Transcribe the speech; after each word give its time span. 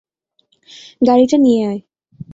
গাড়িটা 1.01 1.37
নিয়ে 1.37 1.61
আয়। 1.67 1.79